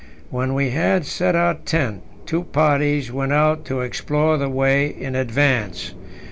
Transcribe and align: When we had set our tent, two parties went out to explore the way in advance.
When 0.31 0.55
we 0.55 0.71
had 0.71 1.05
set 1.05 1.35
our 1.35 1.53
tent, 1.53 2.01
two 2.25 2.45
parties 2.45 3.11
went 3.11 3.33
out 3.33 3.65
to 3.65 3.81
explore 3.81 4.35
the 4.35 4.49
way 4.49 4.87
in 4.87 5.13
advance. 5.15 5.93